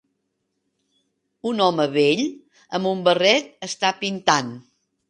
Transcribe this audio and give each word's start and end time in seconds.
Un 1.51 1.61
home 1.67 1.87
vell 1.99 2.25
amb 2.79 2.93
un 2.95 3.07
barret 3.11 3.55
està 3.71 3.97
pintant 4.03 4.55